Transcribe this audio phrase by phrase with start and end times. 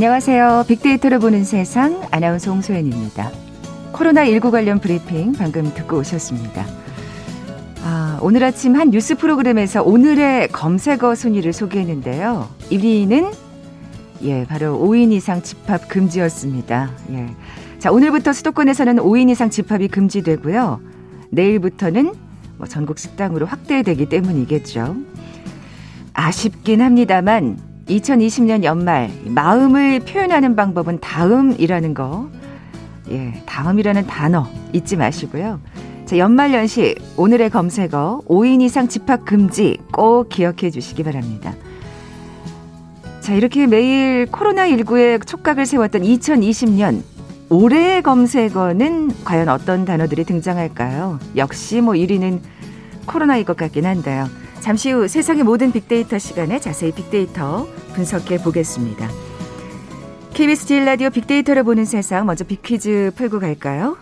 [0.00, 0.64] 안녕하세요.
[0.66, 3.30] 빅데이터를 보는 세상 아나운서 홍소연입니다.
[3.92, 6.64] 코로나19 관련 브리핑 방금 듣고 오셨습니다.
[7.84, 12.48] 아, 오늘 아침 한 뉴스 프로그램에서 오늘의 검색어 순위를 소개했는데요.
[12.70, 13.34] 1위는
[14.22, 16.92] 예, 바로 5인 이상 집합 금지였습니다.
[17.10, 17.26] 예.
[17.78, 20.80] 자, 오늘부터 수도권에서는 5인 이상 집합이 금지되고요.
[21.28, 22.14] 내일부터는
[22.56, 24.96] 뭐 전국 식당으로 확대되기 때문이겠죠.
[26.14, 32.30] 아쉽긴 합니다만 2020년 연말 마음을 표현하는 방법은 다음이라는 거.
[33.10, 35.60] 예, 다음이라는 단어 잊지 마시고요.
[36.06, 41.54] 자, 연말 연시 오늘의 검색어 5인 이상 집합 금지 꼭 기억해 주시기 바랍니다.
[43.20, 47.02] 자, 이렇게 매일 코로나19에 촉각을 세웠던 2020년
[47.48, 51.18] 올해의 검색어는 과연 어떤 단어들이 등장할까요?
[51.36, 52.40] 역시 뭐 1위는
[53.06, 54.28] 코로나일 것 같긴 한데요.
[54.60, 59.08] 잠시 후 세상의 모든 빅데이터 시간에 자세히 빅데이터 분석해 보겠습니다.
[60.34, 63.96] KBS 제일 라디오 빅데이터를 보는 세상 먼저 빅퀴즈 풀고 갈까요?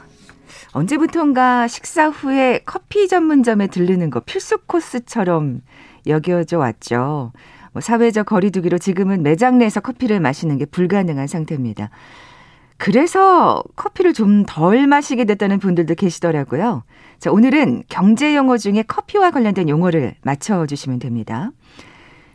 [0.73, 5.63] 언제부턴가 식사 후에 커피 전문점에 들르는 거 필수 코스처럼
[6.07, 7.33] 여겨져 왔죠.
[7.73, 11.91] 뭐 사회적 거리두기로 지금은 매장 내에서 커피를 마시는 게 불가능한 상태입니다.
[12.79, 16.85] 그래서 커피를 좀 덜 마시게 됐다는 분들도 계시더라고요.
[17.19, 21.51] 자, 오늘은 경제 용어 중에 커피와 관련된 용어를 맞춰주시면 됩니다.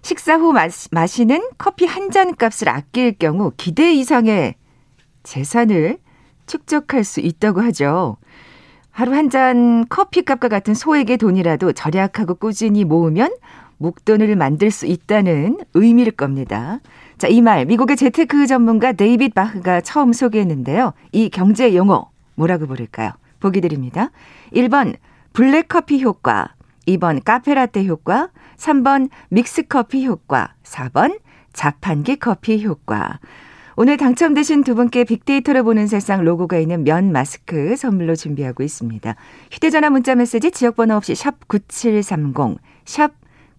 [0.02, 4.56] 식사 후 마시, 마시는 커피 한 잔 값을 아낄 경우 기대 이상의
[5.24, 5.98] 재산을
[6.46, 8.18] 축적할 수 있다고 하죠.
[8.92, 13.34] 하루 한 잔 커피값과 같은 소액의 돈이라도 절약하고 꾸준히 모으면
[13.78, 16.80] 목돈을 만들 수 있다는 의미일 겁니다.
[17.18, 20.94] 자, 이 말 미국의 재테크 전문가 데이빗 바흐가 처음 소개했는데요.
[21.12, 23.12] 이 경제 용어 뭐라고 부를까요?
[23.40, 24.10] 보기 드립니다.
[24.54, 24.96] 1번
[25.34, 26.54] 블랙커피 효과,
[26.88, 31.20] 2번 카페라떼 효과, 3번 믹스커피 효과, 4번
[31.54, 33.20] 자판기 커피 효과.
[33.76, 39.16] 오늘 당첨되신 두 분께 빅데이터를 보는 세상 로고가 있는 면 마스크 선물로 준비하고 있습니다.
[39.52, 43.12] 휴대전화 문자 메시지 지역번호 없이 샵 9730, 샵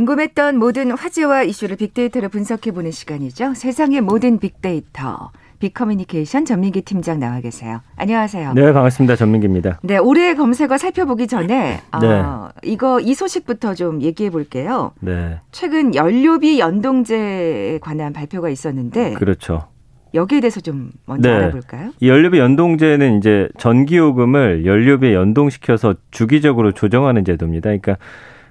[0.00, 3.52] 궁금했던 모든 화제와 이슈를 빅데이터로 분석해보는 시간이죠.
[3.52, 5.30] 세상의 모든 빅데이터.
[5.58, 7.82] 빅커뮤니케이션 전민기 팀장 나와 계세요.
[7.96, 8.54] 안녕하세요.
[8.54, 9.16] 네, 반갑습니다.
[9.16, 9.78] 전민기입니다.
[9.82, 12.08] 네, 올해 검색어 살펴보기 전에 어, 네.
[12.08, 14.92] 어, 이거 이 소식부터 좀 얘기해 볼게요.
[15.00, 15.40] 네.
[15.52, 19.68] 최근 연료비 연동제에 관한 발표가 있었는데 그렇죠.
[20.14, 21.36] 여기에 대해서 좀 먼저 네.
[21.36, 21.90] 알아볼까요?
[22.00, 27.64] 이 연료비 연동제는 이제 전기요금을 연료비에 연동시켜서 주기적으로 조정하는 제도입니다.
[27.68, 27.98] 그러니까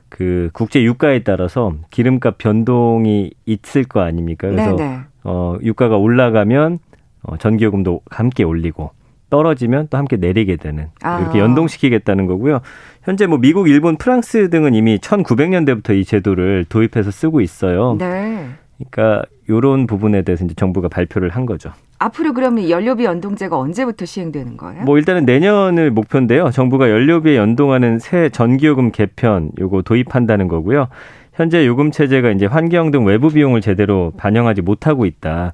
[0.09, 4.49] 그 국제 유가에 따라서 기름값 변동이 있을 거 아닙니까?
[4.49, 4.99] 그래서 네네.
[5.23, 6.79] 어 유가가 올라가면
[7.23, 8.91] 어 전기요금도 함께 올리고
[9.29, 11.19] 떨어지면 또 함께 내리게 되는 아.
[11.19, 12.61] 이렇게 연동시키겠다는 거고요.
[13.03, 17.95] 현재 뭐 미국, 일본, 프랑스 등은 이미 1900년대부터 이 제도를 도입해서 쓰고 있어요.
[17.99, 18.49] 네.
[18.79, 21.71] 그러니까 요런 부분에 대해서 이제 정부가 발표를 한 거죠.
[21.99, 24.83] 앞으로 그러면 연료비 연동제가 언제부터 시행되는 거예요?
[24.83, 26.49] 뭐 일단은 내년을 목표인데요.
[26.49, 30.87] 정부가 연료비에 연동하는 새 전기요금 개편 요거 도입한다는 거고요.
[31.33, 35.51] 현재 요금 체제가 이제 환경 등 외부 비용을 제대로 반영하지 못하고 있다.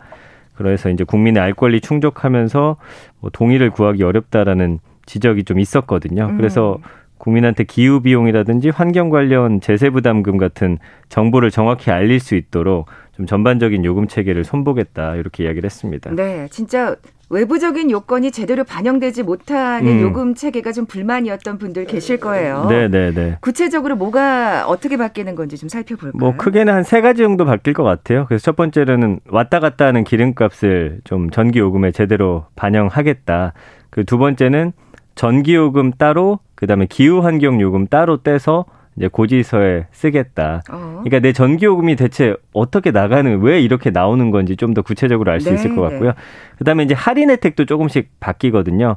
[0.53, 2.77] 그래서 이제 국민의 알 권리 충족하면서
[3.19, 6.27] 뭐 동의를 구하기 어렵다라는 지적이 좀 있었거든요.
[6.27, 6.37] 음.
[6.37, 6.77] 그래서
[7.25, 10.77] 국민한테 기후 비용이라든지 환경 관련 제세 부담금 같은
[11.09, 12.85] 정보를 정확히 알릴 수 있도록
[13.17, 16.11] 좀 전반적인 요금 체계를 손보겠다 이렇게 이야기를 했습니다.
[16.11, 16.95] 네, 진짜
[17.31, 20.01] 외부적인 요건이 제대로 반영되지 못하는 음.
[20.03, 22.67] 요금 체계가 좀 불만이었던 분들 계실 거예요.
[22.69, 23.37] 네, 네, 네.
[23.41, 26.19] 구체적으로 뭐가 어떻게 바뀌는 건지 좀 살펴볼까요?
[26.19, 28.25] 뭐 크게는 한 세 가지 정도 바뀔 것 같아요.
[28.27, 33.53] 그래서 첫 번째로는 왔다 갔다 하는 기름값을 좀 전기 요금에 제대로 반영하겠다.
[33.89, 34.73] 그 두 번째는
[35.15, 38.65] 전기 요금 따로 그다음에 기후 환경 요금 따로 떼서
[38.97, 40.61] 이제 고지서에 쓰겠다.
[40.71, 41.01] 어.
[41.03, 45.55] 그러니까 내 전기요금이 대체 어떻게 나가는 왜 이렇게 나오는 건지 좀 더 구체적으로 알수 네,
[45.55, 46.11] 있을 것 같고요.
[46.11, 46.15] 네.
[46.57, 48.95] 그다음에 이제 할인 혜택도 조금씩 바뀌거든요.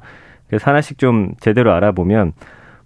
[0.48, 2.32] 그래서 하나씩 좀 제대로 알아보면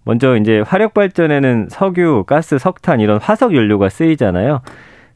[0.05, 4.63] 먼저 이제 화력 발전에는 석유, 가스, 석탄 이런 화석 연료가 쓰이잖아요.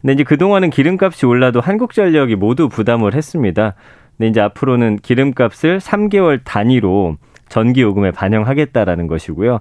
[0.00, 3.74] 근데 이제 그동안은 기름값이 올라도 한국전력이 모두 부담을 했습니다.
[4.16, 7.16] 근데 이제 앞으로는 기름값을 3개월 단위로
[7.48, 9.60] 전기 요금에 반영하겠다라는 것이고요.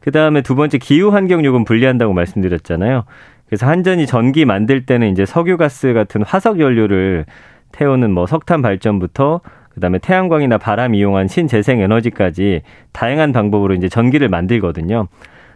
[0.00, 3.04] 그 다음에 두 번째 기후 환경 요금 분리한다고 말씀드렸잖아요.
[3.46, 7.26] 그래서 한전이 전기 만들 때는 이제 석유가스 같은 화석 연료를
[7.72, 9.40] 태우는 뭐 석탄 발전부터
[9.74, 15.08] 그다음에 태양광이나 바람 이용한 신재생 에너지까지 다양한 방법으로 이제 전기를 만들거든요.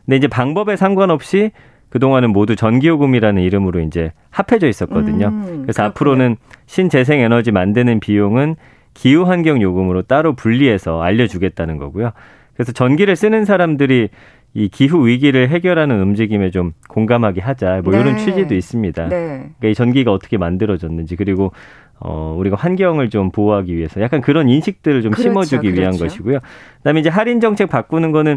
[0.04, 1.52] 근데 이제 방법에 상관없이
[1.88, 5.28] 그동안은 모두 전기요금이라는 이름으로 이제 합해져 있었거든요.
[5.28, 5.86] 음, 그래서 그렇군요.
[5.86, 6.36] 앞으로는
[6.66, 8.56] 신재생 에너지 만드는 비용은
[9.00, 12.10] 기후 환경 요금으로 따로 분리해서 알려주겠다는 거고요.
[12.52, 14.10] 그래서 전기를 쓰는 사람들이
[14.52, 17.80] 이 기후 위기를 해결하는 움직임에 좀 공감하게 하자.
[17.82, 18.00] 뭐 네.
[18.00, 19.08] 이런 취지도 있습니다.
[19.08, 19.16] 네.
[19.58, 21.52] 그러니까 이 전기가 어떻게 만들어졌는지 그리고
[21.98, 25.80] 어 우리가 환경을 좀 보호하기 위해서 약간 그런 인식들을 좀 그렇죠, 심어주기 그렇죠.
[25.80, 26.40] 위한 것이고요.
[26.78, 28.36] 그다음에 이제 할인 정책 바꾸는 거는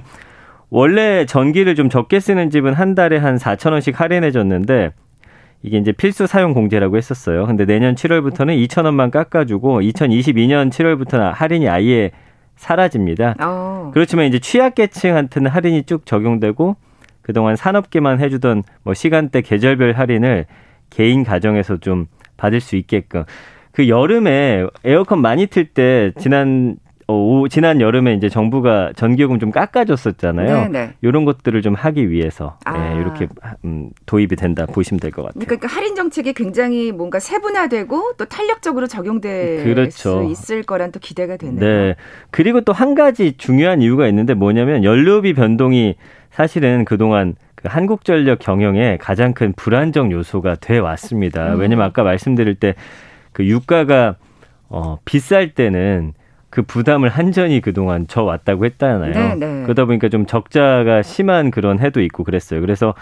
[0.69, 4.93] 원래 전기를 좀 적게 쓰는 집은 한 달에 한 4천 원씩 할인해 줬는데
[5.63, 7.45] 이게 이제 필수 사용 공제라고 했었어요.
[7.45, 12.11] 근데 내년 7월부터는 2천 원만 깎아주고 2022년 7월부터는 할인이 아예
[12.57, 13.35] 사라집니다.
[13.41, 13.91] 어.
[13.93, 16.75] 그렇지만 이제 취약계층한테는 할인이 쭉 적용되고
[17.21, 20.45] 그동안 산업계만 해주던 뭐 시간대 계절별 할인을
[20.89, 23.23] 개인 가정에서 좀 받을 수 있게끔
[23.71, 26.82] 그 여름에 에어컨 많이 틀 때 지난 어,
[27.13, 30.71] 오, 지난 여름에 이제 정부가 전기요금 좀 깎아줬었잖아요.
[30.71, 30.93] 네네.
[31.01, 32.77] 이런 것들을 좀 하기 위해서 아.
[32.77, 33.27] 네, 이렇게
[33.65, 35.45] 음, 도입이 된다 보시면 될 것 같아요.
[35.45, 39.91] 그러니까 할인 정책이 굉장히 뭔가 세분화되고 또 탄력적으로 적용될 그렇죠.
[39.91, 41.59] 수 있을 거란 또 기대가 되네요.
[41.59, 41.95] 네.
[42.31, 45.95] 그리고 또 한 가지 중요한 이유가 있는데 뭐냐면 연료비 변동이
[46.31, 51.53] 사실은 그동안 그 한국전력 경영에 가장 큰 불안정 요소가 돼 왔습니다.
[51.53, 51.59] 음.
[51.59, 52.73] 왜냐면 아까 말씀드릴 때
[53.33, 54.15] 그 유가가
[54.69, 56.13] 어, 비쌀 때는
[56.53, 59.11] 그 부담을 한전이 그동안 져 왔다고 했잖아요.
[59.11, 59.63] 네, 네.
[59.63, 62.61] 그러다 보니까 좀 적자가 심한 그런 해도 있고 그랬어요.
[62.61, 62.93] 그래서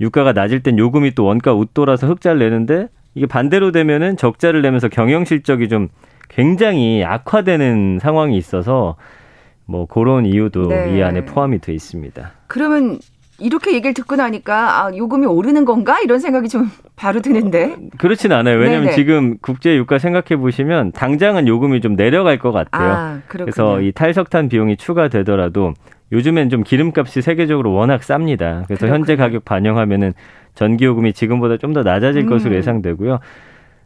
[0.00, 5.26] 유가가 낮을 땐 요금이 또 원가 웃돌아서 흑자를 내는데 이게 반대로 되면은 적자를 내면서 경영
[5.26, 5.88] 실적이 좀
[6.30, 8.96] 굉장히 악화되는 상황이 있어서
[9.66, 10.96] 뭐 그런 이유도 네.
[10.96, 12.32] 이 안에 포함이 돼 있습니다.
[12.46, 13.00] 그러면
[13.40, 17.72] 이렇게 얘기를 듣고 나니까 아, 요금이 오르는 건가 이런 생각이 좀 바로 드는데.
[17.72, 18.58] 어, 그렇진 않아요.
[18.58, 18.96] 왜냐하면 네네.
[18.96, 22.92] 지금 국제 유가 생각해 보시면 당장은 요금이 좀 내려갈 것 같아요.
[22.92, 25.74] 아, 그래서 이 탈석탄 비용이 추가되더라도
[26.10, 28.64] 요즘엔 좀 기름값이 세계적으로 워낙 쌉니다.
[28.66, 28.92] 그래서 그렇군요.
[28.94, 30.14] 현재 가격 반영하면은
[30.54, 32.28] 전기 요금이 지금보다 좀 더 낮아질 음.
[32.30, 33.20] 것으로 예상되고요.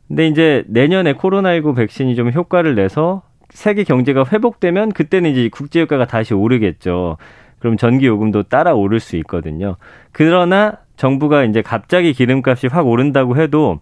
[0.09, 6.07] 근데 이제 내년에 코로나19 백신이 좀 효과를 내서 세계 경제가 회복되면 그때는 이제 국제 유가가
[6.07, 7.19] 다시 오르겠죠.
[7.63, 9.77] 그럼 전기 요금도 따라 오를 수 있거든요.
[10.11, 13.79] 그러나 정부가 이제 갑자기 기름값이 확 오른다고 해도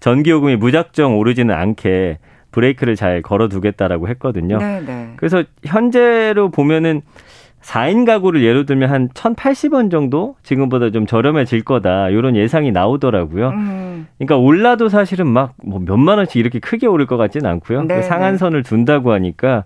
[0.00, 2.18] 전기 요금이 무작정 오르지는 않게
[2.50, 4.58] 브레이크를 잘 걸어두겠다라고 했거든요.
[4.58, 4.80] 네네.
[4.84, 5.12] 네.
[5.16, 7.02] 그래서 현재로 보면은
[7.62, 12.08] 4인 가구를 예로 들면 한 1,080원 정도 지금보다 좀 저렴해질 거다.
[12.08, 13.50] 이런 예상이 나오더라고요.
[13.50, 14.08] 음.
[14.18, 17.86] 그러니까 올라도 사실은 막 뭐 몇만 원씩 이렇게 크게 오를 것 같지는 않고요.
[17.86, 19.62] 그 상한선을 둔다고 하니까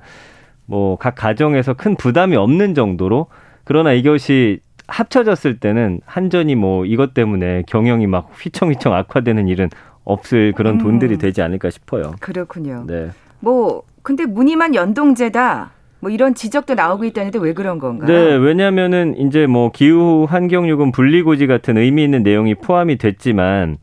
[0.67, 3.29] 뭐 각 가정에서 큰 부담이 없는 정도로
[3.67, 9.69] 그러나 이것이 합쳐졌을 때는 한전이 뭐 이것 때문에 경영이 막 휘청휘청 악화되는 일은
[10.05, 10.79] 없을 그런 음.
[10.79, 12.15] 돈들이 되지 않을까 싶어요.
[12.21, 12.85] 그렇군요.
[12.87, 13.11] 네.
[13.41, 15.73] 뭐 근데 무늬만 연동제다.
[15.99, 18.07] 뭐 이런 지적도 나오고 있다는데 왜 그런 건가요?
[18.07, 23.79] 네, 왜냐하면은 이제 뭐 기후 환경 요금 분리고지 같은 의미 있는 내용이 포함이 됐지만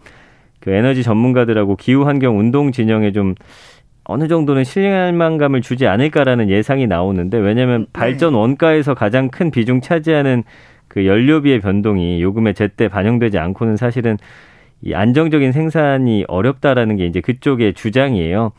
[0.61, 3.35] 그 에너지 전문가들하고 기후 환경 운동 진영에 좀
[4.05, 7.87] 어느 정도는 실망감을 주지 않을까라는 예상이 나오는데 왜냐하면 네.
[7.93, 10.43] 발전 원가에서 가장 큰 비중 차지하는
[10.87, 14.17] 그 연료비의 변동이 요금에 제때 반영되지 않고는 사실은
[14.81, 18.51] 이 안정적인 생산이 어렵다라는 게 이제 그쪽의 주장이에요.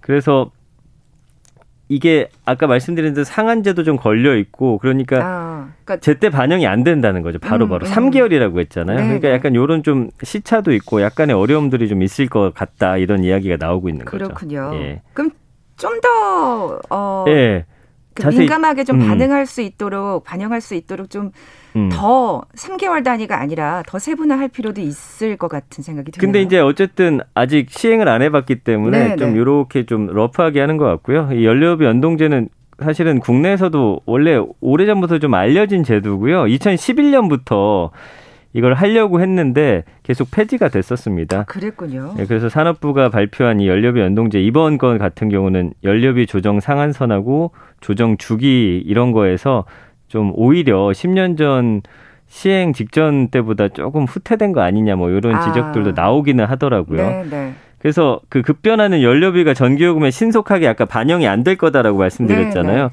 [0.00, 0.50] 그래서
[1.92, 7.20] 이게 아까 말씀드린 대로 상한제도 좀 걸려 있고 그러니까, 아, 그러니까 제때 반영이 안 된다는
[7.20, 7.38] 거죠.
[7.38, 7.92] 바로 음, 바로 음.
[7.92, 8.96] 3개월이라고 했잖아요.
[8.96, 9.34] 네, 그러니까 네.
[9.34, 14.06] 약간 요런 좀 시차도 있고 약간의 어려움들이 좀 있을 것 같다 이런 이야기가 나오고 있는
[14.06, 14.70] 그렇군요.
[14.70, 14.82] 거죠.
[14.82, 15.02] 예.
[15.12, 15.32] 그럼
[15.76, 17.66] 좀더 어, 예.
[18.14, 19.08] 그 민감하게 좀 음.
[19.08, 21.30] 반응할 수 있도록 반영할 수 있도록 좀더
[21.76, 21.90] 음.
[22.54, 26.26] 3개월 단위가 아니라 더 세분화할 필요도 있을 것 같은 생각이 드네요.
[26.26, 29.16] 근데 이제 어쨌든 아직 시행을 안 해봤기 때문에 네네.
[29.16, 29.86] 좀 이렇게 네.
[29.86, 31.30] 좀 러프하게 하는 것 같고요.
[31.32, 32.48] 이 연료비 연동제는
[32.82, 36.44] 사실은 국내에서도 원래 오래전부터 좀 알려진 제도고요.
[36.44, 37.90] 2011년부터
[38.54, 41.40] 이걸 하려고 했는데 계속 폐지가 됐었습니다.
[41.40, 42.14] 아, 그랬군요.
[42.16, 47.52] 네, 그래서 산업부가 발표한 이 연료비 연동제 이번 건 같은 경우는 연료비 조정 상한선하고
[47.82, 49.64] 조정 주기 이런 거에서
[50.08, 51.82] 좀 오히려 10년 전
[52.26, 55.40] 시행 직전 때보다 조금 후퇴된 거 아니냐 뭐 이런 아.
[55.42, 56.96] 지적들도 나오기는 하더라고요.
[57.02, 57.52] 네, 네.
[57.78, 62.76] 그래서 그 급변하는 연료비가 전기요금에 신속하게 아까 반영이 안 될 거다라고 말씀드렸잖아요.
[62.76, 62.88] 네, 네.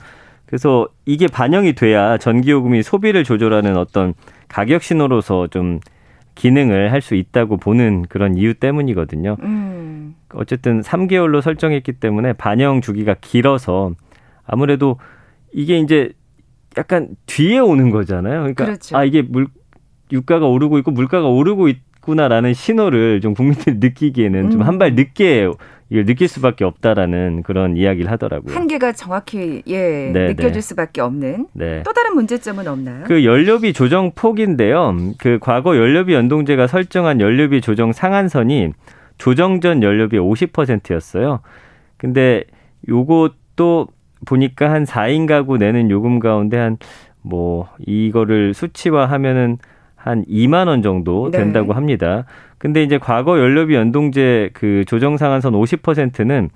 [0.48, 4.15] 그래서 이게 반영이 돼야 전기요금이 소비를 조절하는 어떤
[4.50, 5.79] 가격 신호로서 좀
[6.34, 9.38] 기능을 할 수 있다고 보는 그런 이유 때문이거든요.
[9.43, 10.15] 음.
[10.34, 13.91] 어쨌든 3개월로 설정했기 때문에 반영 주기가 길어서
[14.50, 14.98] 아무래도
[15.53, 16.12] 이게 이제
[16.77, 18.39] 약간 뒤에 오는 거잖아요.
[18.39, 18.98] 그러니까 그렇죠.
[18.98, 19.48] 아 이게 물
[20.12, 24.51] 유가가 오르고 있고 물가가 오르고 있구나라는 신호를 좀 국민들이 느끼기에는 음.
[24.51, 25.50] 좀한 발 늦게
[25.91, 28.56] 이걸 느낄 수밖에 없다라는 그런 이야기를 하더라고요.
[28.56, 30.62] 한계가 정확히 예 네, 느껴질 네.
[30.62, 31.84] 수밖에 없는 네.
[31.84, 33.06] 또 다른 문제점은 없나요?
[33.06, 34.96] 그 연료비 조정 폭인데요.
[35.20, 38.72] 그 과거 연료비 연동제가 설정한 연료비 조정 상한선이
[39.18, 41.41] 조정 전 연료비 50%였어요.
[41.98, 42.44] 근데
[42.88, 43.88] 요것도
[44.25, 46.77] 보니까 한 4인 가구 내는 요금 가운데 한
[47.21, 49.57] 뭐 이거를 수치화하면은
[49.95, 51.39] 한 2만 원 정도 네.
[51.39, 51.73] 된다고 네.
[51.73, 52.25] 합니다.
[52.57, 56.49] 근데 이제 과거 연료비 연동제 그 조정 상한선 50%는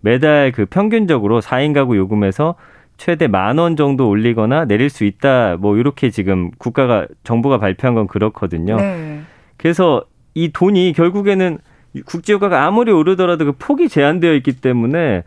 [0.00, 2.56] 매달 그 평균적으로 4인 가구 요금에서
[2.96, 5.56] 최대 만 원 정도 올리거나 내릴 수 있다.
[5.56, 8.76] 뭐 이렇게 지금 국가가 정부가 발표한 건 그렇거든요.
[8.76, 9.20] 네.
[9.56, 11.58] 그래서 이 돈이 결국에는
[12.06, 15.22] 국제유가가 아무리 오르더라도 그 폭이 제한되어 있기 때문에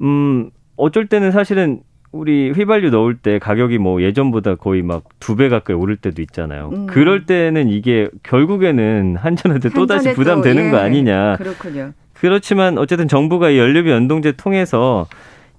[0.00, 1.80] 음 어쩔 때는 사실은
[2.12, 6.70] 우리 휘발유 넣을 때 가격이 뭐 예전보다 거의 막 두 배 가까이 오를 때도 있잖아요.
[6.74, 6.86] 음.
[6.86, 10.70] 그럴 때는 이게 결국에는 한전한테 또 다시 부담되는 예.
[10.70, 11.36] 거 아니냐.
[11.36, 11.92] 그렇군요.
[12.14, 15.06] 그렇지만 어쨌든 정부가 이 연료비 연동제 통해서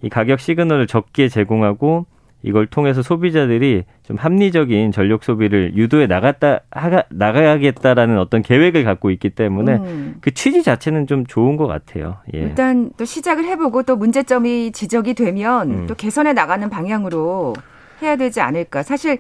[0.02, 2.06] 이 가격 시그널을 적게 제공하고
[2.44, 9.30] 이걸 통해서 소비자들이 좀 합리적인 전력 소비를 유도해 나갔다 하가, 나가야겠다라는 어떤 계획을 갖고 있기
[9.30, 10.16] 때문에 음.
[10.22, 12.18] 그 취지 자체는 좀 좋은 것 같아요.
[12.34, 12.40] 예.
[12.40, 15.88] 일단 또 시작을 해보고 또 문제점이 지적이 되면 음.
[15.88, 17.56] 또 개선해 나가는 방향으로
[18.02, 18.84] 해야 되지 않을까.
[18.84, 19.18] 사실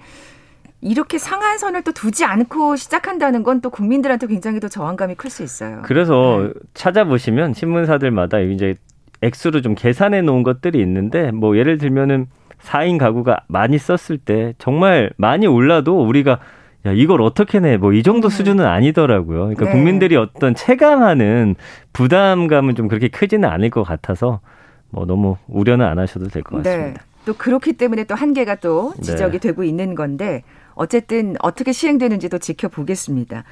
[0.81, 5.81] 이렇게 상한선을 또 두지 않고 시작한다는 건 또 국민들한테 굉장히 또 저항감이 클 수 있어요.
[5.85, 6.59] 그래서 네.
[6.73, 8.75] 찾아보시면 신문사들마다 이제
[9.21, 12.27] 액수로 좀 계산해 놓은 것들이 있는데 뭐 예를 들면은
[12.63, 16.39] 4인 가구가 많이 썼을 때 정말 많이 올라도 우리가
[16.85, 17.77] 야, 이걸 어떻게 내?
[17.77, 18.29] 뭐 이 정도 음.
[18.29, 19.39] 수준은 아니더라고요.
[19.39, 19.71] 그러니까 네.
[19.71, 21.55] 국민들이 어떤 체감하는
[21.93, 24.41] 부담감은 좀 그렇게 크지는 않을 것 같아서
[24.89, 26.69] 뭐 너무 우려는 안 하셔도 될것 네.
[26.69, 27.01] 같습니다.
[27.01, 27.07] 네.
[27.25, 29.47] 또 그렇기 때문에 또 한계가 또 지적이 네.
[29.47, 30.43] 되고 있는 건데
[30.73, 33.43] 어쨌든 어떻게 시행되는지도 지켜보겠습니다.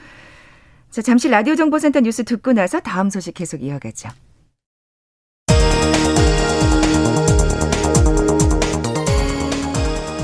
[0.90, 4.10] 자, 잠시 라디오 정보센터 뉴스 듣고 나서 다음 소식 계속 이어가죠.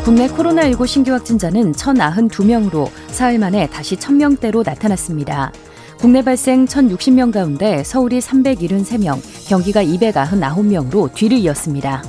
[0.08, 5.52] 국내 코로나19 신규 확진자는 1,092명으로 사흘 만에 다시 1,000명대로 나타났습니다.
[5.98, 12.04] 국내 발생 1,060명 가운데 서울이 373명, 경기가 299명으로 뒤를 이었습니다.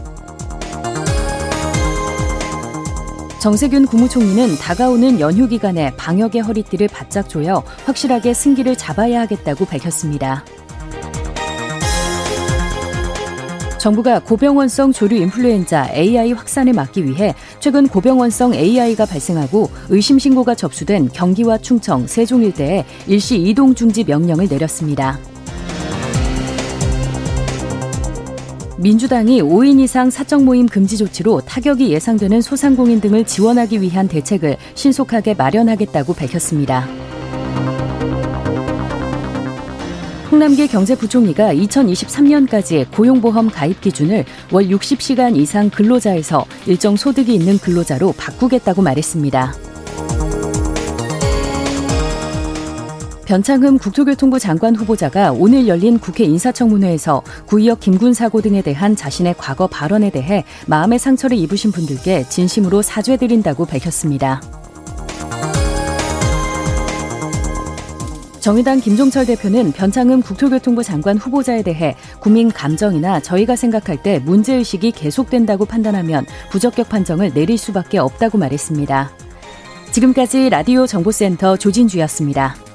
[3.40, 10.44] 정세균 국무총리는 다가오는 연휴 기간에 방역의 허리띠를 바짝 조여 확실하게 승기를 잡아야 하겠다고 밝혔습니다.
[13.88, 21.08] 정부가 고병원성 조류 인플루엔자 AI 확산을 막기 위해 최근 고병원성 AI가 발생하고 의심 신고가 접수된
[21.08, 25.18] 경기와 충청, 세종 일대에 일시 이동 중지 명령을 내렸습니다.
[28.76, 35.32] 민주당이 5인 이상 사적 모임 금지 조치로 타격이 예상되는 소상공인 등을 지원하기 위한 대책을 신속하게
[35.32, 37.07] 마련하겠다고 밝혔습니다.
[40.30, 48.82] 홍남기 경제부총리가 2023년까지 고용보험 가입 기준을 월 60시간 이상 근로자에서 일정 소득이 있는 근로자로 바꾸겠다고
[48.82, 49.54] 말했습니다.
[53.24, 59.66] 변창흠 국토교통부 장관 후보자가 오늘 열린 국회 인사청문회에서 구의역 김군 사고 등에 대한 자신의 과거
[59.66, 64.40] 발언에 대해 마음의 상처를 입으신 분들께 진심으로 사죄드린다고 밝혔습니다.
[68.40, 75.64] 정의당 김종철 대표는 변창흠 국토교통부 장관 후보자에 대해 국민 감정이나 저희가 생각할 때 문제의식이 계속된다고
[75.64, 79.10] 판단하면 부적격 판정을 내릴 수밖에 없다고 말했습니다.
[79.90, 82.67] 지금까지 라디오 정보센터 조진주였습니다.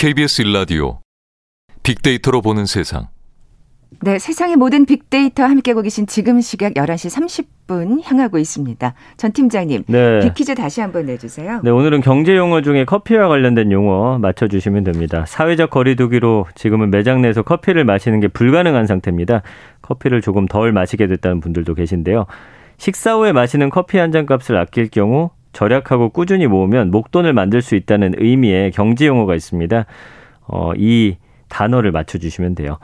[0.00, 1.00] KBS 일라디오
[1.82, 3.08] 빅데이터로 보는 세상.
[4.00, 8.94] 네, 세상의 모든 빅데이터 함께하고 계신 지금 시각 11시 30분 향하고 있습니다.
[9.18, 10.20] 전 팀장님, 네.
[10.20, 11.60] 빅퀴즈 다시 한번 내주세요.
[11.62, 15.26] 네, 오늘은 경제 용어 중에 커피와 관련된 용어 맞춰주시면 됩니다.
[15.26, 19.42] 사회적 거리두기로 지금은 매장 내에서 커피를 마시는 게 불가능한 상태입니다.
[19.82, 22.24] 커피를 조금 덜 마시게 됐다는 분들도 계신데요.
[22.78, 27.74] 식사 후에 마시는 커피 한 잔 값을 아낄 경우 절약하고 꾸준히 모으면 목돈을 만들 수
[27.74, 29.86] 있다는 의미의 경제 용어가 있습니다.
[30.46, 31.16] 어, 이
[31.48, 32.78] 단어를 맞춰주시면 돼요.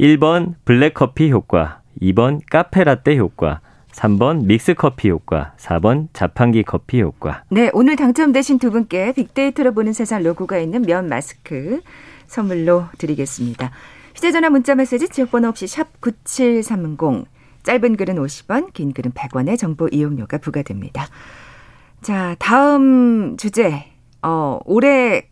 [0.00, 3.60] 1번 블랙커피 효과, 2번 카페라떼 효과,
[3.92, 7.44] 3번 믹스커피 효과, 4번 자판기 커피 효과.
[7.50, 11.80] 네, 오늘 당첨되신 두 분께 빅데이터로 보는 세상 로고가 있는 면 마스크
[12.26, 13.70] 선물로 드리겠습니다.
[14.14, 17.26] 휴대전화 문자메시지 지역번호 없이 샵 9730.
[17.62, 21.06] 짧은 글은 50원, 긴 글은 100원의 정보 이용료가 부과됩니다.
[22.06, 23.82] 자, 다음 주제.
[24.22, 25.22] 어, 올해의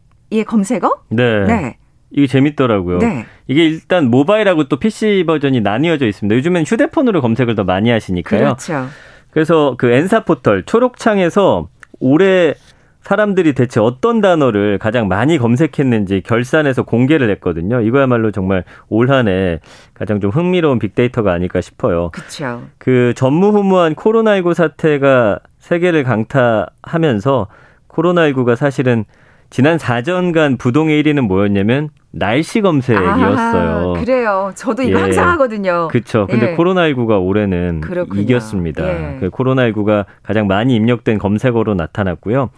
[0.45, 1.03] 검색어?
[1.11, 1.45] 네.
[1.47, 1.77] 네.
[2.11, 2.99] 이게 재밌더라고요.
[2.99, 3.27] 네.
[3.47, 6.35] 이게 일단 모바일하고 또 PC 버전이 나뉘어져 있습니다.
[6.35, 8.41] 요즘엔 휴대폰으로 검색을 더 많이 하시니까요.
[8.41, 8.87] 그렇죠.
[9.31, 11.69] 그래서 그 엔사 포털 초록창에서
[12.01, 12.55] 올해
[13.03, 17.83] 사람들이 대체 어떤 단어를 가장 많이 검색했는지 결산해서 공개를 했거든요.
[17.83, 19.61] 이거야말로 정말 올 한 해
[19.93, 22.11] 가장 좀 흥미로운 빅데이터가 아닐까 싶어요.
[22.11, 22.63] 그렇죠.
[22.79, 27.47] 그 전무후무한 코로나19 사태가 세계를 강타하면서
[27.89, 29.07] 코로나19가 사실은
[29.49, 33.95] 지난 4전간 부동의 1위는 뭐였냐면 날씨 검색이었어요.
[33.97, 34.53] 아, 그래요.
[34.55, 35.03] 저도 이거 예.
[35.03, 35.89] 항상 하거든요.
[35.89, 36.27] 그렇죠.
[36.27, 36.57] 근데 예.
[36.57, 38.21] 코로나19가 올해는 그렇군요.
[38.21, 38.87] 이겼습니다.
[38.87, 39.17] 예.
[39.21, 42.51] 그 코로나19가 가장 많이 입력된 검색어로 나타났고요.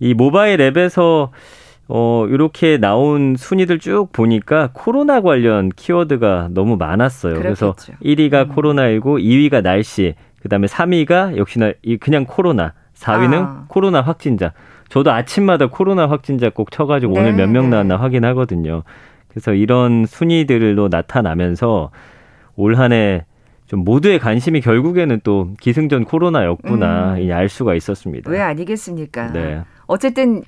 [0.00, 1.30] 이 모바일 앱에서
[1.88, 7.34] 어, 이렇게 나온 순위들 쭉 보니까 코로나 관련 키워드가 너무 많았어요.
[7.34, 7.74] 그렇겠죠.
[7.76, 8.54] 그래서 1위가 음.
[8.54, 13.64] 코로나19, 2위가 날씨, 그 다음에 3위가 역시나 그냥 코로나, 4위는 아.
[13.68, 14.52] 코로나 확진자.
[14.90, 18.82] 저도 아침마다 코로나 확진자 꼭 쳐가지고 네, 오늘 몇 명 나왔나 확인하거든요.
[19.28, 21.90] 그래서 이런 순위들로 나타나면서
[22.56, 23.24] 올 한해
[23.66, 27.32] 좀 모두의 관심이 결국에는 또 기승전 코로나였구나 음.
[27.32, 28.30] 알 수가 있었습니다.
[28.30, 29.32] 왜 아니겠습니까?
[29.32, 29.62] 네.
[29.86, 30.42] 어쨌든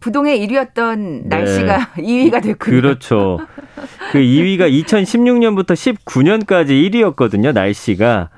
[0.00, 2.02] 부동의 1위였던 날씨가 네.
[2.02, 2.56] 2위가 됐군요.
[2.82, 3.38] 그렇죠.
[4.12, 8.28] 그 2위가 2016년부터 19년까지 1위였거든요, 날씨가.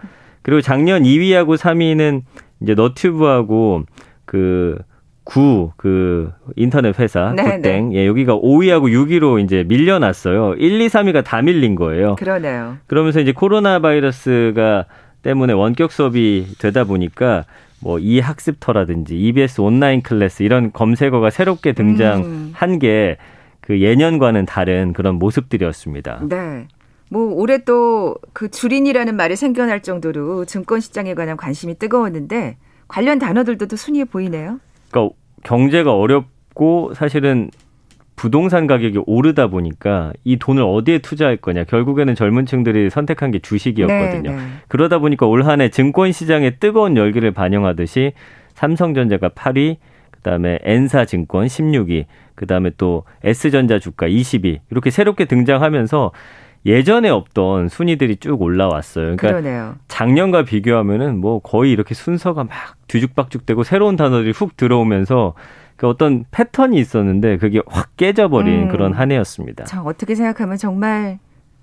[0.43, 2.23] 그리고 작년 2위하고 3위는
[2.63, 3.85] 이제 너튜브하고
[4.25, 4.79] 그
[5.23, 7.59] 구, 그, 인터넷 회사, 네.
[7.59, 7.89] 네.
[7.93, 10.55] 예, 여기가 5위하고 6위로 이제 밀려났어요.
[10.55, 12.17] 1, 2, 3위가 다 밀린 거예요.
[12.17, 12.79] 그러네요.
[12.89, 14.87] 그러면서 이제 코로나 바이러스가
[15.23, 17.45] 때문에 원격 수업이 되다 보니까
[17.81, 22.79] 뭐 이 학습터라든지 EBS 온라인 클래스 이런 검색어가 새롭게 등장한 음.
[22.79, 26.27] 게그 예년과는 다른 그런 모습들이었습니다.
[26.29, 26.69] 네.
[27.11, 32.57] 뭐 올해 또그 주린이라는 말이 생겨날 정도로 증권 시장에 관한 관심이 뜨거웠는데
[32.89, 34.61] 관련 단어들도 또 순위에 보이네요.
[34.91, 37.51] 그러니까 경제가 어렵고 사실은
[38.15, 41.65] 부동산 가격이 오르다 보니까 이 돈을 어디에 투자할 거냐.
[41.65, 44.31] 결국에는 젊은 층들이 선택한 게 주식이었거든요.
[44.31, 44.43] 네, 네.
[44.69, 48.13] 그러다 보니까 올 한 해 증권 시장의 뜨거운 열기를 반영하듯이
[48.55, 49.79] 삼성전자가 8위,
[50.11, 56.13] 그다음에 엔사 증권 16위, 그다음에 또 S전자 주가 20위 이렇게 새롭게 등장하면서
[56.67, 59.17] 예전에 없던 순위들이 쭉 올라왔어요.
[59.17, 59.77] 그러니까 그러네요.
[59.89, 62.53] 작년과 비교하면은 뭐 거의 이렇게 순서가 막
[62.89, 65.35] 뒤죽박죽되고 새로운 단어들이 훅 들어오면서
[65.77, 68.69] 그 어떤 패턴이 있었는데 그게 확 깨져버린 음.
[68.69, 69.65] 그런 한 해였습니다.
[69.65, 71.19] 참 어떻게 생각하면 정말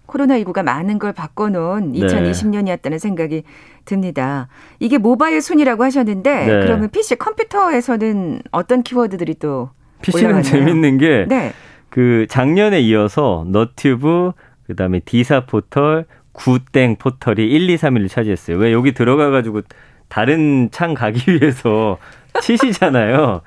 [0.08, 2.98] 코로나19가 많은 걸 바꿔놓은 2020년이었다는 네.
[2.98, 3.44] 생각이
[3.86, 4.48] 듭니다.
[4.80, 6.48] 이게 모바일 순위라고 하셨는데 네.
[6.48, 9.70] 그러면 PC 컴퓨터에서는 어떤 키워드들이 또
[10.02, 10.52] PC는 올라갔나요?
[10.52, 11.54] 재밌는 게그 네.
[11.90, 14.32] 그 작년에 이어서 너튜브
[14.68, 18.58] 그다음에 디사 포털, 구땡 포털이 1, 2, 3위를 차지했어요.
[18.58, 19.62] 왜 여기 들어가 가지고
[20.08, 21.98] 다른 창 가기 위해서
[22.42, 23.42] 치시잖아요.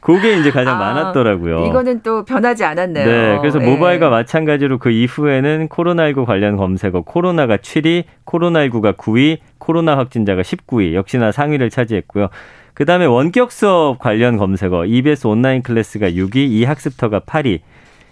[0.00, 1.66] 그게 이제 가장 아, 많았더라고요.
[1.66, 3.06] 이거는 또 변하지 않았네요.
[3.06, 3.38] 네.
[3.40, 3.66] 그래서 네.
[3.66, 11.32] 모바일과 마찬가지로 그 이후에는 코로나19 관련 검색어 코로나가 7위, 코로나19가 9위, 코로나 확진자가 19위, 역시나
[11.32, 12.28] 상위를 차지했고요.
[12.72, 17.60] 그 다음에 원격 수업 관련 검색어 EBS 온라인 클래스가 6위, 이 학습터가 8위.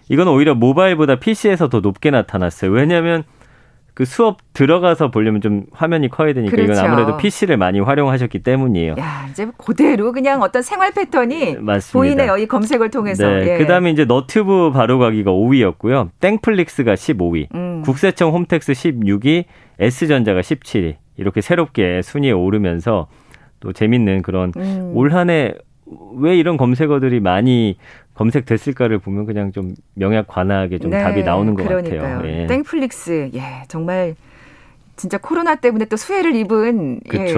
[0.08, 2.70] 이건 오히려 모바일보다 PC에서 더 높게 나타났어요.
[2.70, 3.24] 왜냐하면
[3.94, 6.72] 그 수업 들어가서 보려면 좀 화면이 커야 되니까 그렇죠.
[6.72, 8.96] 이건 아무래도 PC를 많이 활용하셨기 때문이에요.
[8.98, 12.36] 야, 이제 그대로 그냥 어떤 생활 패턴이 네, 보이네요.
[12.36, 13.28] 이 검색을 통해서.
[13.28, 13.52] 네.
[13.54, 13.58] 예.
[13.58, 16.10] 그다음에 이제 너튜브 바로가기가 5위였고요.
[16.20, 17.82] 땡플릭스가 15위, 음.
[17.82, 19.44] 국세청 홈택스 16위,
[19.78, 20.96] S전자가 17위.
[21.16, 23.06] 이렇게 새롭게 순위에 오르면서
[23.60, 24.90] 또 재밌는 그런 음.
[24.94, 25.54] 올 한해
[26.16, 27.76] 왜 이런 검색어들이 많이
[28.14, 32.00] 검색됐을까를 보면 그냥 좀 명약 관하게 좀 네, 답이 나오는 것 그러니까요.
[32.00, 32.28] 같아요.
[32.42, 32.46] 예.
[32.46, 34.14] 땡플릭스, 예, 정말
[34.96, 37.34] 진짜 코로나 때문에 또 수혜를 입은 예,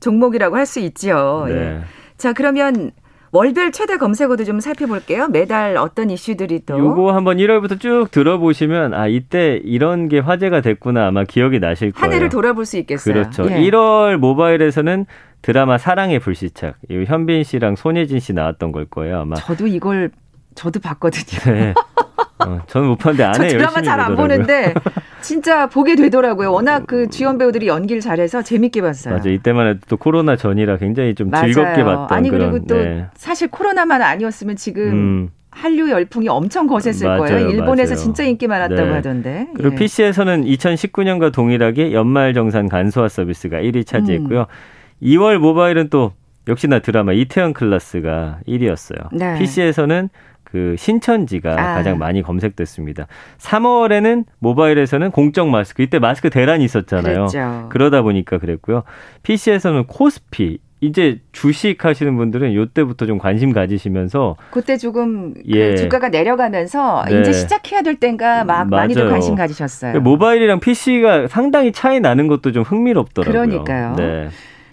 [0.00, 1.44] 종목이라고 할 수 있지요.
[1.48, 1.54] 네.
[1.54, 1.80] 예.
[2.18, 2.90] 자, 그러면
[3.30, 5.28] 월별 최대 검색어도 좀 살펴볼게요.
[5.28, 6.78] 매달 어떤 이슈들이 또.
[6.78, 12.02] 요거 한번 1월부터 쭉 들어보시면 아 이때 이런 게 화제가 됐구나 아마 기억이 나실 거예요.
[12.04, 13.12] 한 해를 돌아볼 수 있겠어요.
[13.14, 13.46] 그렇죠.
[13.50, 13.56] 예.
[13.70, 15.04] 1월 모바일에서는
[15.42, 16.76] 드라마 사랑의 불시착.
[16.90, 19.20] 이 현빈 씨랑 손예진 씨 나왔던 걸 거예요.
[19.20, 19.36] 아마.
[19.36, 20.10] 저도 이걸
[20.54, 21.54] 저도 봤거든요.
[21.54, 21.74] 네.
[22.40, 24.72] 어, 저는 못 봤는데 안에 드라마 잘 안 보는데
[25.20, 26.52] 진짜 보게 되더라고요.
[26.52, 29.14] 워낙 그 주연 배우들이 연기를 잘해서 재밌게 봤어요.
[29.14, 29.28] 맞아.
[29.28, 31.52] 이때만 해도 또 코로나 전이라 굉장히 좀 맞아요.
[31.52, 33.06] 즐겁게 봤던 아니 그리고 또 네.
[33.14, 35.28] 사실 코로나만 아니었으면 지금 음.
[35.50, 37.48] 한류 열풍이 엄청 거셌을 맞아요, 거예요.
[37.50, 38.04] 일본에서 맞아요.
[38.04, 38.92] 진짜 인기 많았다고 네.
[38.92, 39.48] 하던데.
[39.56, 39.78] 그리고 예.
[39.78, 44.40] PC에서는 2019년과 동일하게 연말 정산 간소화 서비스가 1위 차지했고요.
[44.42, 44.77] 음.
[45.02, 46.12] 2월 모바일은 또
[46.48, 49.08] 역시나 드라마 이태원 클라스가 1위였어요.
[49.12, 49.38] 네.
[49.38, 50.08] PC에서는
[50.44, 51.74] 그 신천지가 아.
[51.74, 53.06] 가장 많이 검색됐습니다.
[53.38, 57.26] 3월에는 모바일에서는 공적 마스크 이때 마스크 대란이 있었잖아요.
[57.26, 57.68] 그랬죠.
[57.68, 58.84] 그러다 보니까 그랬고요.
[59.24, 65.74] PC에서는 코스피 이제 주식 하시는 분들은 요때부터 좀 관심 가지시면서 그때 조금 그 예.
[65.76, 67.20] 주가가 내려가면서 네.
[67.20, 68.82] 이제 시작해야 될 땐가 막 맞아요.
[68.82, 70.00] 많이들 관심 가지셨어요.
[70.00, 73.48] 모바일이랑 PC가 상당히 차이 나는 것도 좀 흥미롭더라고요.
[73.48, 73.96] 그러니까요.
[73.96, 74.28] 네.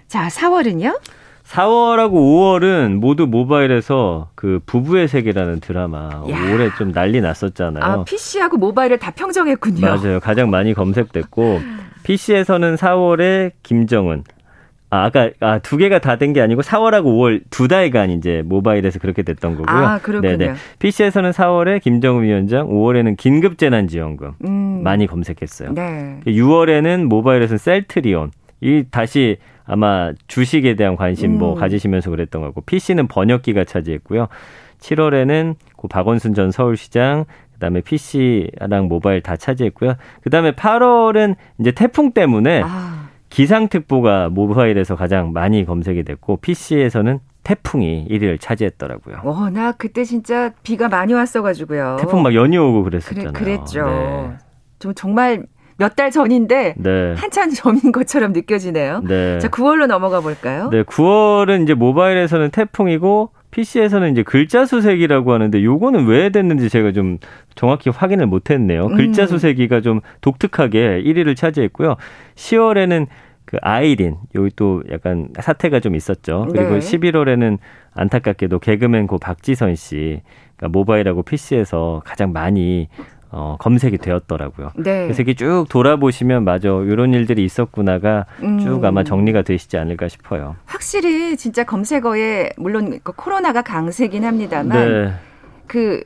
[0.07, 0.99] 자, 4월은요?
[1.45, 6.53] 4월하고 5월은 모두 모바일에서 그 부부의 세계라는 드라마 야.
[6.53, 7.83] 올해 좀 난리 났었잖아요.
[7.83, 9.81] 아, PC하고 모바일을 다 평정했군요.
[9.81, 10.19] 맞아요.
[10.19, 11.61] 가장 많이 검색됐고
[12.03, 14.23] PC에서는 4월에 김정은
[14.89, 18.97] 아, 아까 아, 두 개가 다 된 게 아니고 4월하고 5월 두 달간 이제 모바일에서
[18.99, 19.85] 그렇게 됐던 거고요.
[19.85, 20.53] 아, 그렇군요.
[20.79, 24.81] PC에서는 4월에 김정은 위원장, 5월에는 긴급재난지원금 음.
[24.83, 25.73] 많이 검색했어요.
[25.73, 26.21] 네.
[26.25, 28.31] 6월에는 모바일에서는 셀트리온.
[28.61, 31.59] 이 다시 아마 주식에 대한 관심 뭐 음.
[31.59, 34.27] 가지시면서 그랬던 거고 PC는 번역기가 차지했고요.
[34.79, 39.95] 7월에는 그 박원순 전 서울시장 그다음에 PC랑 모바일 다 차지했고요.
[40.21, 48.39] 그다음에 8월은 이제 태풍 때문에 아, 기상특보가 모바일에서 가장 많이 검색이 됐고 PC에서는 태풍이 1위를
[48.39, 49.21] 차지했더라고요.
[49.23, 51.97] 워낙 그때 진짜 비가 많이 왔어가지고요.
[51.99, 53.33] 태풍 막 연이 오고 그래, 그랬었잖아요.
[53.33, 53.85] 그랬죠.
[53.85, 54.37] 네.
[54.79, 55.45] 좀 정말
[55.77, 57.13] 몇 달 전인데 네.
[57.17, 59.01] 한참 전인 것처럼 느껴지네요.
[59.07, 59.39] 네.
[59.39, 60.69] 자, 9월로 넘어가 볼까요?
[60.71, 67.17] 네, 9월은 이제 모바일에서는 태풍이고 PC에서는 이제 글자 수색이라고 하는데 요거는 왜 됐는지 제가 좀
[67.55, 68.87] 정확히 확인을 못 했네요.
[68.87, 68.95] 음.
[68.95, 71.95] 글자 수색이가 좀 독특하게 1위를 차지했고요.
[72.35, 73.07] 10월에는
[73.45, 76.47] 그 아이린 여기 또 약간 사태가 좀 있었죠.
[76.51, 76.79] 그리고 네.
[76.79, 77.57] 11월에는
[77.93, 80.21] 안타깝게도 개그맨 고 박지선 씨
[80.57, 82.89] 그러니까 모바일하고 PC에서 가장 많이
[83.37, 84.71] 어, 검색이 되었더라고요.
[84.77, 85.03] 네.
[85.03, 88.59] 그래서 이렇게 쭉 돌아보시면 맞아 이런 일들이 있었구나가 음.
[88.59, 90.55] 쭉 아마 정리가 되시지 않을까 싶어요.
[90.65, 95.11] 확실히 진짜 검색어에 물론 그 코로나가 강세긴 합니다만 네,
[95.67, 96.01] 그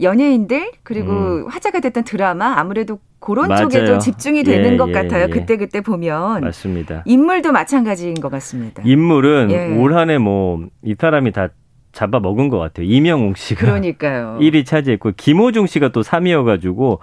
[0.00, 3.48] 연예인들 그리고 화제가 됐던 드라마 아무래도 그런 음.
[3.48, 3.68] 맞아요.
[3.68, 5.24] 쪽에도 집중이 되는 예, 것 예, 같아요.
[5.24, 5.26] 예.
[5.28, 7.02] 그때 그때 보면 맞습니다.
[7.04, 8.84] 인물도 마찬가지인 것 같습니다.
[8.86, 9.76] 인물은 예.
[9.76, 11.48] 올 한해 뭐 이 사람이 다
[11.92, 12.86] 잡아 먹은 것 같아요.
[12.86, 14.38] 이명웅 씨가 그러니까요.
[14.42, 16.98] 1위 차지했고 김호중 씨가 또 3위여가지고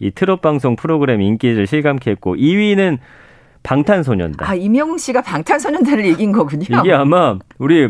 [0.00, 2.98] 이 트롯 방송 프로그램 인기를 실감케 했고 2위는
[3.62, 4.48] 방탄소년단.
[4.48, 6.64] 아 이명웅 씨가 방탄소년단을 이긴 거군요.
[6.80, 7.88] 이게 아마 우리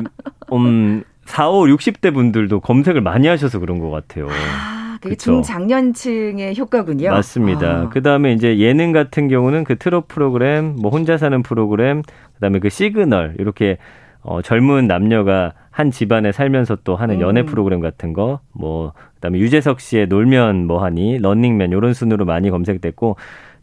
[0.53, 4.29] 음 4, 5, 60대 분들도 검색을 많이 하셔서 그런 것 같아요.
[4.29, 5.33] 아, 그게 그쵸.
[5.43, 7.11] 중장년층의 효과군요.
[7.11, 7.67] 맞습니다.
[7.67, 7.89] 아.
[7.89, 12.59] 그 다음에 이제 예능 같은 경우는 그 트롯 프로그램, 뭐 혼자 사는 프로그램, 그 다음에
[12.59, 13.79] 그 시그널, 이렇게
[14.23, 17.47] 어, 젊은 남녀가 한 집안에 살면서 또 하는 연애 음.
[17.47, 23.17] 프로그램 같은 거, 뭐, 그 다음에 유재석 씨의 놀면 뭐하니, 런닝맨, 요런 순으로 많이 검색됐고,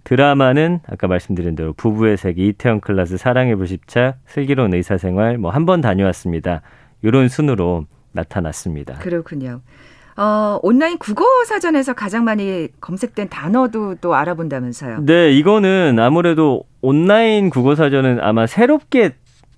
[0.06, 5.82] 드라마는 아까 말씀드린 대로 부부의 세계, 이태원 클라스, 사랑의 불시착, 슬기로운 의사생활, 뭐 한 번
[5.82, 6.62] 다녀왔습니다.
[7.04, 8.96] 요런 순으로 나타났습니다.
[8.96, 9.62] 그렇군요.
[10.18, 15.06] 어, 온라인 국어 사전에서 가장 많이 검색된 단어도 또 알아본다면서요.
[15.06, 19.12] 네, 이거는 아무래도 온라인 국어 사전은 아마 새롭게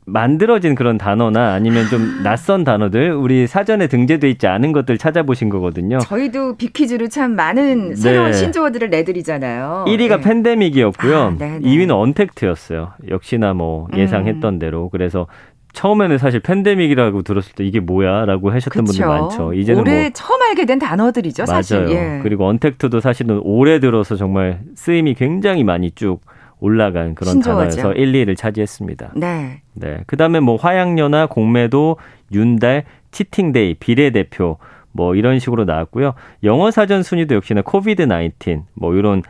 [0.06, 6.00] 만들어진 그런 단어나 아니면 좀 낯선 단어들 우리 사전에 등재돼 있지 않은 것들 찾아보신 거거든요.
[6.00, 8.34] 저희도 빅퀴즈로 참 많은 새로운 네.
[8.34, 9.86] 신조어들을 내드리잖아요.
[9.88, 10.22] 1위가 네.
[10.22, 11.18] 팬데믹이었고요.
[11.18, 11.70] 아, 네, 네.
[11.70, 12.94] 2위는 언택트였어요.
[13.10, 14.90] 역시나 뭐 예상했던 대로.
[14.90, 15.28] 그래서
[15.74, 19.08] 처음에는 사실 팬데믹이라고 들었을 때 이게 뭐야라고 하셨던 분들 그쵸.
[19.08, 19.54] 많죠.
[19.54, 21.80] 이제는 올해 뭐 처음 알게 된 단어들이죠, 사실.
[21.80, 21.92] 맞아요.
[21.92, 22.20] 예.
[22.24, 26.20] 그리고 언택트도 사실은 올해 들어서 정말 쓰임이 굉장히 많이 쭉
[26.62, 27.58] 올라간 그런 신조어죠.
[27.58, 29.14] 단어에서 1, 2위를 차지했습니다.
[29.18, 29.62] 네.
[29.74, 30.04] 네.
[30.08, 31.98] 그다음에 뭐 화양연화, 공매도,
[32.32, 34.58] 윤달, 치팅데이, 비례대표
[34.94, 36.14] 뭐 이런 식으로 나왔고요.
[36.44, 39.24] 영어 사전 순위도 역시나 COVID 19 뭐 이런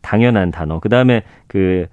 [0.00, 0.80] 당연한 단어.
[0.80, 1.86] 그다음에 그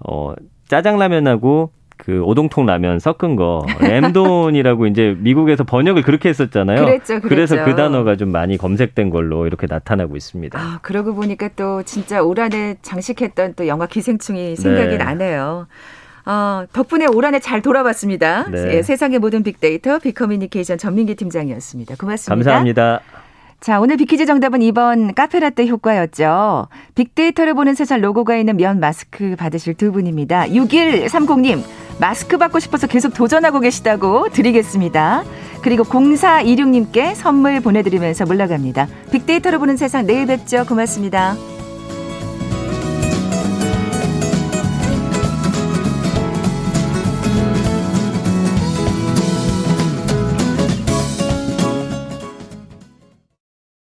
[0.00, 0.34] 어
[0.68, 6.84] 짜장라면하고 그 오동통 라면 섞은 거 램돈이라고 이제 미국에서 번역을 그렇게 했었잖아요.
[6.84, 7.34] 그랬죠, 그랬죠.
[7.34, 10.58] 래서그 단어가 좀 많이 검색된 걸로 이렇게 나타나고 있습니다.
[10.58, 14.96] 아, 그러고 보니까 또 진짜 올 한해 장식했던 또 영화 기생충이 생각이 네.
[14.96, 15.66] 나네요.
[16.24, 18.48] 어, 덕분에 올 한해 잘 돌아봤습니다.
[18.50, 18.76] 네.
[18.76, 21.96] 예, 세상의 모든 빅데이터 빅커뮤니케이션 전민기 팀장이었습니다.
[21.96, 22.34] 고맙습니다.
[22.34, 23.00] 감사합니다.
[23.60, 26.68] 자, 오늘 빅퀴즈 정답은 2번 카페라떼 효과였죠.
[26.94, 30.46] 빅데이터를 보는 세상 로고가 있는 면 마스크 받으실 두 분입니다.
[30.46, 31.62] 6130님,
[32.00, 35.24] 마스크 받고 싶어서 계속 도전하고 계시다고 드리겠습니다.
[35.62, 38.86] 그리고 0426님께 선물 보내드리면서 물러갑니다.
[39.10, 40.64] 빅데이터를 보는 세상 내일 뵙죠.
[40.66, 41.36] 고맙습니다.